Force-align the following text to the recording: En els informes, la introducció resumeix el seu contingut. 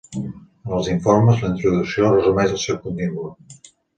En 0.67 0.71
els 0.77 0.87
informes, 0.93 1.43
la 1.43 1.51
introducció 1.51 2.09
resumeix 2.15 2.57
el 2.57 2.61
seu 2.65 2.83
contingut. 2.87 3.63